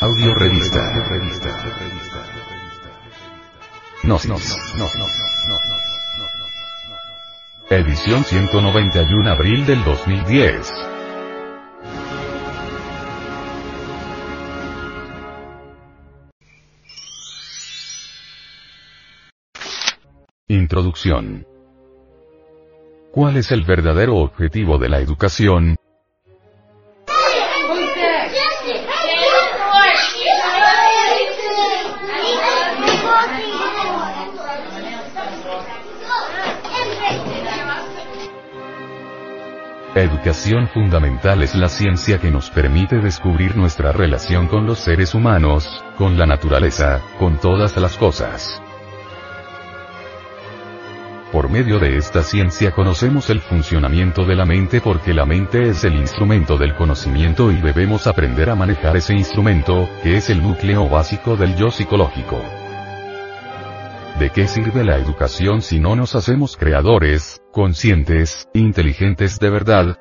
[0.00, 0.94] Audio Revista.
[4.02, 4.56] Gnosis.
[7.68, 10.72] Edición 191 abril del 2010.
[20.48, 21.46] Introducción.
[23.12, 25.76] ¿Cuál es el verdadero objetivo de la educación?
[40.00, 45.84] Educación fundamental es la ciencia que nos permite descubrir nuestra relación con los seres humanos,
[45.98, 48.62] con la naturaleza, con todas las cosas.
[51.30, 55.84] Por medio de esta ciencia conocemos el funcionamiento de la mente porque la mente es
[55.84, 60.88] el instrumento del conocimiento y debemos aprender a manejar ese instrumento, que es el núcleo
[60.88, 62.42] básico del yo psicológico.
[64.20, 69.96] ¿De qué sirve la educación si no nos hacemos creadores, conscientes, inteligentes de verdad?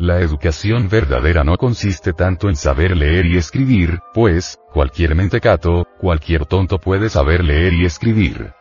[0.00, 6.44] La educación verdadera no consiste tanto en saber leer y escribir, pues, cualquier mentecato, cualquier
[6.44, 8.52] tonto puede saber leer y escribir.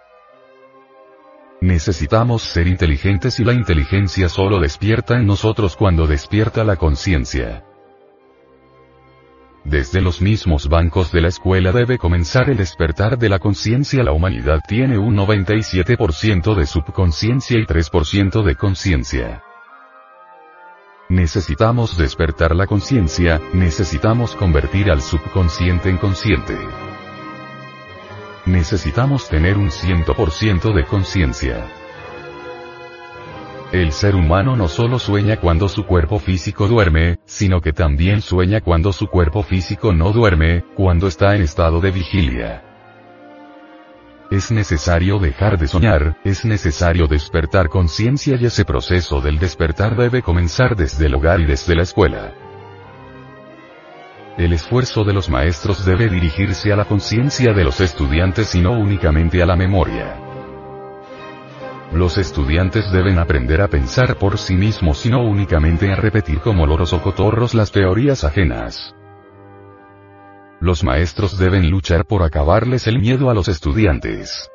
[1.60, 7.66] Necesitamos ser inteligentes y la inteligencia solo despierta en nosotros cuando despierta la conciencia.
[9.66, 14.04] Desde los mismos bancos de la escuela debe comenzar el despertar de la conciencia.
[14.04, 19.44] La humanidad tiene un 97% de subconsciencia y 3% de conciencia.
[21.10, 26.58] Necesitamos despertar la conciencia, necesitamos convertir al subconsciente en consciente.
[28.46, 31.83] Necesitamos tener un 100% de conciencia.
[33.74, 38.62] El ser humano no solo sueña cuando su cuerpo físico duerme, sino que también sueña
[38.62, 42.64] cuando su cuerpo físico no duerme, cuando está en estado de vigilia.
[44.30, 50.22] Es necesario dejar de soñar, es necesario despertar conciencia y ese proceso del despertar debe
[50.22, 52.32] comenzar desde el hogar y desde la escuela.
[54.38, 58.74] El esfuerzo de los maestros debe dirigirse a la conciencia de los estudiantes y no
[58.74, 60.33] únicamente a la memoria.
[61.94, 66.66] Los estudiantes deben aprender a pensar por sí mismos y no únicamente a repetir como
[66.66, 68.96] loros o cotorros las teorías ajenas.
[70.60, 74.50] Los maestros deben luchar por acabarles el miedo a los estudiantes.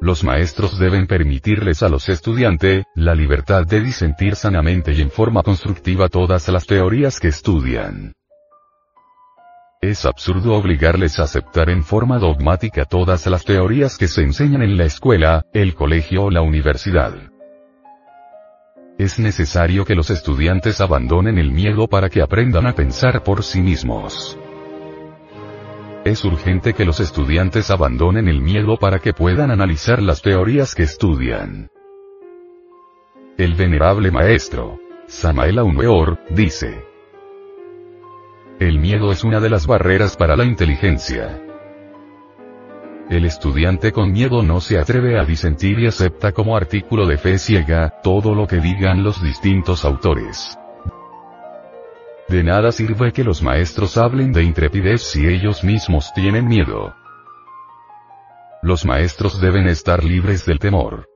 [0.00, 5.42] Los maestros deben permitirles a los estudiantes, la libertad de disentir sanamente y en forma
[5.42, 8.15] constructiva todas las teorías que estudian.
[9.82, 14.78] Es absurdo obligarles a aceptar en forma dogmática todas las teorías que se enseñan en
[14.78, 17.12] la escuela, el colegio o la universidad.
[18.98, 23.60] Es necesario que los estudiantes abandonen el miedo para que aprendan a pensar por sí
[23.60, 24.38] mismos.
[26.06, 30.84] Es urgente que los estudiantes abandonen el miedo para que puedan analizar las teorías que
[30.84, 31.68] estudian.
[33.36, 36.95] El venerable maestro, Samael Weor, dice.
[38.58, 41.42] El miedo es una de las barreras para la inteligencia.
[43.10, 47.36] El estudiante con miedo no se atreve a disentir y acepta como artículo de fe
[47.36, 50.58] ciega, todo lo que digan los distintos autores.
[52.28, 56.94] De nada sirve que los maestros hablen de intrepidez si ellos mismos tienen miedo.
[58.62, 61.10] Los maestros deben estar libres del temor.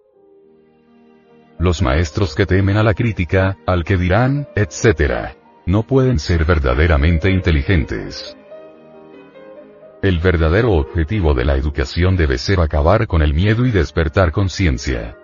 [1.58, 5.39] Los maestros que temen a la crítica, al que dirán, etc.
[5.70, 8.36] No pueden ser verdaderamente inteligentes.
[10.02, 15.16] El verdadero objetivo de la educación debe ser acabar con el miedo y despertar conciencia.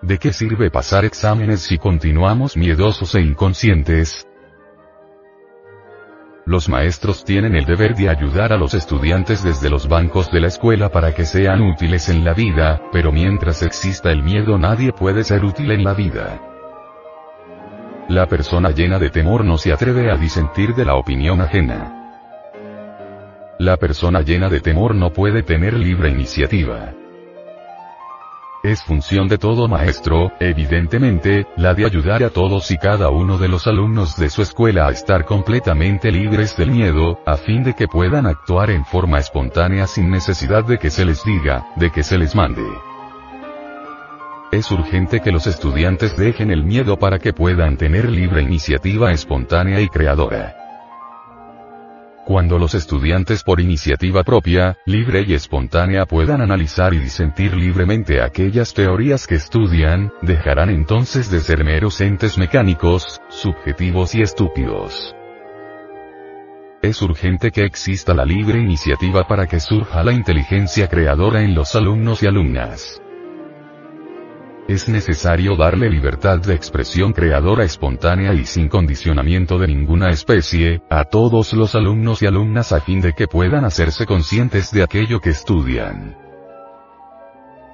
[0.00, 4.26] ¿De qué sirve pasar exámenes si continuamos miedosos e inconscientes?
[6.46, 10.46] Los maestros tienen el deber de ayudar a los estudiantes desde los bancos de la
[10.46, 15.24] escuela para que sean útiles en la vida, pero mientras exista el miedo nadie puede
[15.24, 16.57] ser útil en la vida.
[18.08, 21.94] La persona llena de temor no se atreve a disentir de la opinión ajena.
[23.58, 26.94] La persona llena de temor no puede tener libre iniciativa.
[28.64, 33.48] Es función de todo maestro, evidentemente, la de ayudar a todos y cada uno de
[33.48, 37.88] los alumnos de su escuela a estar completamente libres del miedo, a fin de que
[37.88, 42.16] puedan actuar en forma espontánea sin necesidad de que se les diga, de que se
[42.16, 42.64] les mande.
[44.50, 49.78] Es urgente que los estudiantes dejen el miedo para que puedan tener libre iniciativa espontánea
[49.82, 50.56] y creadora.
[52.24, 58.72] Cuando los estudiantes por iniciativa propia, libre y espontánea puedan analizar y disentir libremente aquellas
[58.72, 65.14] teorías que estudian, dejarán entonces de ser meros entes mecánicos, subjetivos y estúpidos.
[66.80, 71.74] Es urgente que exista la libre iniciativa para que surja la inteligencia creadora en los
[71.74, 73.02] alumnos y alumnas.
[74.68, 81.04] Es necesario darle libertad de expresión creadora espontánea y sin condicionamiento de ninguna especie, a
[81.04, 85.30] todos los alumnos y alumnas a fin de que puedan hacerse conscientes de aquello que
[85.30, 86.18] estudian.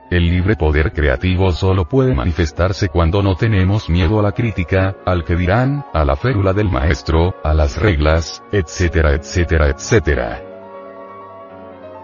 [0.08, 5.24] El libre poder creativo solo puede manifestarse cuando no tenemos miedo a la crítica, al
[5.24, 10.53] que dirán, a la férula del maestro, a las reglas, etcétera, etcétera, etcétera.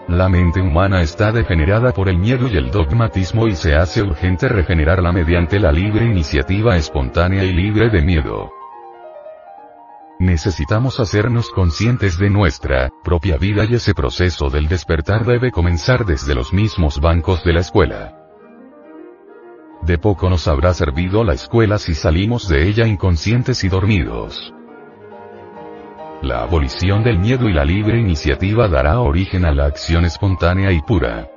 [0.07, 4.49] La mente humana está degenerada por el miedo y el dogmatismo y se hace urgente
[4.49, 8.51] regenerarla mediante la libre iniciativa espontánea y libre de miedo.
[10.19, 16.35] Necesitamos hacernos conscientes de nuestra propia vida y ese proceso del despertar debe comenzar desde
[16.35, 18.17] los mismos bancos de la escuela.
[19.81, 24.53] De poco nos habrá servido la escuela si salimos de ella inconscientes y dormidos.
[26.21, 30.79] La abolición del miedo y la libre iniciativa dará origen a la acción espontánea y
[30.81, 31.27] pura.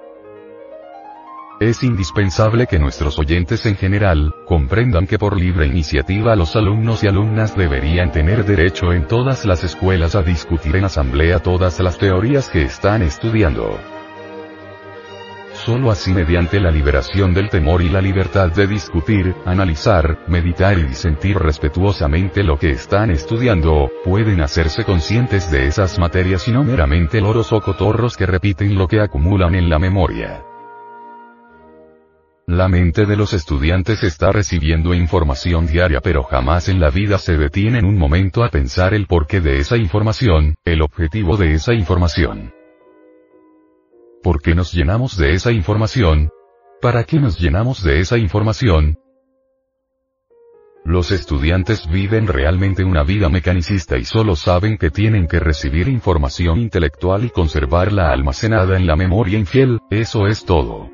[1.58, 7.06] Es indispensable que nuestros oyentes en general, comprendan que por libre iniciativa los alumnos y
[7.06, 12.50] alumnas deberían tener derecho en todas las escuelas a discutir en asamblea todas las teorías
[12.50, 13.78] que están estudiando.
[15.64, 20.82] Solo así mediante la liberación del temor y la libertad de discutir, analizar, meditar y
[20.82, 27.18] disentir respetuosamente lo que están estudiando, pueden hacerse conscientes de esas materias y no meramente
[27.18, 30.42] loros o cotorros que repiten lo que acumulan en la memoria.
[32.46, 37.38] La mente de los estudiantes está recibiendo información diaria pero jamás en la vida se
[37.38, 41.72] detiene en un momento a pensar el porqué de esa información, el objetivo de esa
[41.72, 42.52] información.
[44.24, 46.30] ¿Por qué nos llenamos de esa información?
[46.80, 48.98] ¿Para qué nos llenamos de esa información?
[50.82, 56.58] Los estudiantes viven realmente una vida mecanicista y solo saben que tienen que recibir información
[56.58, 60.88] intelectual y conservarla almacenada en la memoria infiel, eso es todo.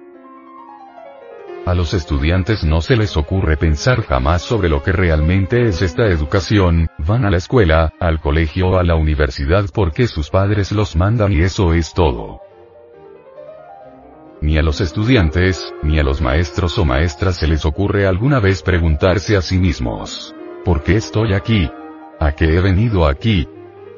[1.66, 6.06] A los estudiantes no se les ocurre pensar jamás sobre lo que realmente es esta
[6.06, 10.96] educación, van a la escuela, al colegio o a la universidad porque sus padres los
[10.96, 12.40] mandan y eso es todo.
[14.42, 18.62] Ni a los estudiantes, ni a los maestros o maestras se les ocurre alguna vez
[18.62, 20.34] preguntarse a sí mismos,
[20.64, 21.70] ¿por qué estoy aquí?
[22.18, 23.46] ¿A qué he venido aquí?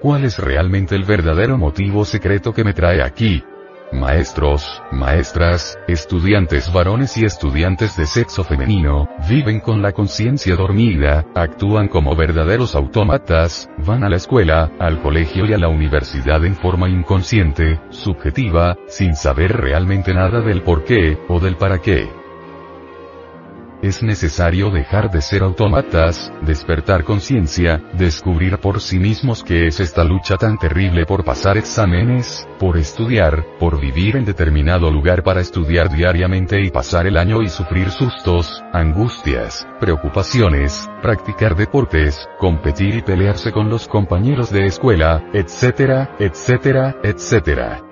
[0.01, 3.45] ¿Cuál es realmente el verdadero motivo secreto que me trae aquí?
[3.93, 11.89] Maestros, maestras, estudiantes varones y estudiantes de sexo femenino, viven con la conciencia dormida, actúan
[11.89, 16.89] como verdaderos autómatas, van a la escuela, al colegio y a la universidad en forma
[16.89, 22.22] inconsciente, subjetiva, sin saber realmente nada del por qué, o del para qué.
[23.83, 30.05] Es necesario dejar de ser autómatas, despertar conciencia, descubrir por sí mismos qué es esta
[30.05, 35.91] lucha tan terrible por pasar exámenes, por estudiar, por vivir en determinado lugar para estudiar
[35.91, 43.51] diariamente y pasar el año y sufrir sustos, angustias, preocupaciones, practicar deportes, competir y pelearse
[43.51, 47.92] con los compañeros de escuela, etcétera, etcétera, etcétera.